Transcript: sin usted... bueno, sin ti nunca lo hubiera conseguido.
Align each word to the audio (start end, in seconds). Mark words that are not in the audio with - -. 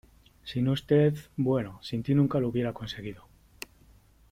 sin 0.43 0.67
usted... 0.67 1.13
bueno, 1.37 1.77
sin 1.83 2.01
ti 2.01 2.15
nunca 2.15 2.39
lo 2.39 2.47
hubiera 2.49 2.73
conseguido. 2.73 3.27